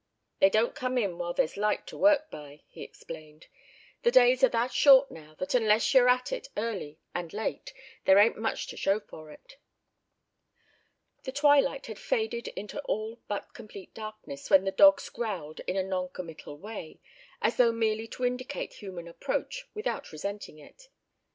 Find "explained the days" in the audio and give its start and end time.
2.81-4.43